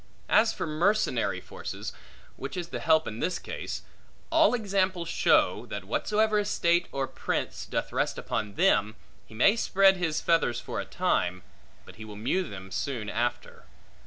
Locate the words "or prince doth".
6.91-7.93